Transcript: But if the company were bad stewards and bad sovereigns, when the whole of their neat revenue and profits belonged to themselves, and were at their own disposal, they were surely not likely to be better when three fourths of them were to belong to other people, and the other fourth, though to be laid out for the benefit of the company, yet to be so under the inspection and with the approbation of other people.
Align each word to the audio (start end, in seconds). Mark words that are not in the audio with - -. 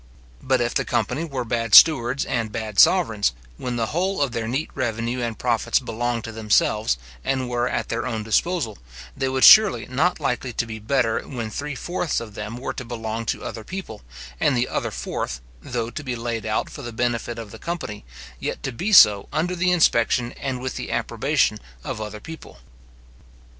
But 0.41 0.61
if 0.61 0.73
the 0.73 0.83
company 0.83 1.23
were 1.23 1.45
bad 1.45 1.75
stewards 1.75 2.25
and 2.25 2.51
bad 2.51 2.79
sovereigns, 2.79 3.33
when 3.57 3.75
the 3.75 3.85
whole 3.93 4.19
of 4.23 4.31
their 4.31 4.47
neat 4.47 4.71
revenue 4.73 5.21
and 5.21 5.37
profits 5.37 5.77
belonged 5.77 6.23
to 6.23 6.31
themselves, 6.31 6.97
and 7.23 7.47
were 7.47 7.69
at 7.69 7.89
their 7.89 8.07
own 8.07 8.23
disposal, 8.23 8.79
they 9.15 9.29
were 9.29 9.43
surely 9.43 9.85
not 9.85 10.19
likely 10.19 10.53
to 10.53 10.65
be 10.65 10.79
better 10.79 11.21
when 11.27 11.51
three 11.51 11.75
fourths 11.75 12.19
of 12.19 12.33
them 12.33 12.57
were 12.57 12.73
to 12.73 12.83
belong 12.83 13.27
to 13.27 13.43
other 13.43 13.63
people, 13.63 14.01
and 14.39 14.57
the 14.57 14.67
other 14.67 14.89
fourth, 14.89 15.39
though 15.61 15.91
to 15.91 16.03
be 16.03 16.15
laid 16.15 16.47
out 16.47 16.67
for 16.71 16.81
the 16.81 16.91
benefit 16.91 17.37
of 17.37 17.51
the 17.51 17.59
company, 17.59 18.03
yet 18.39 18.63
to 18.63 18.71
be 18.71 18.91
so 18.91 19.29
under 19.31 19.55
the 19.55 19.69
inspection 19.69 20.31
and 20.31 20.59
with 20.59 20.77
the 20.77 20.91
approbation 20.91 21.59
of 21.83 22.01
other 22.01 22.19
people. 22.19 22.57